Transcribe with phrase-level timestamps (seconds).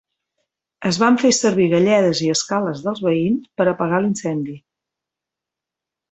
[0.91, 4.57] Es van fer servir galledes i escales dels veïns per apagar l'incendi.